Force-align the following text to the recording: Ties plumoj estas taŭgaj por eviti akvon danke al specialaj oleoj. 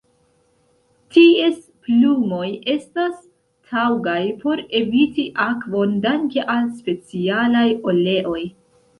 Ties 1.15 1.57
plumoj 1.87 2.47
estas 2.75 3.19
taŭgaj 3.73 4.21
por 4.45 4.63
eviti 4.79 5.25
akvon 5.43 5.93
danke 6.07 6.47
al 6.55 6.65
specialaj 6.79 7.67
oleoj. 7.93 8.41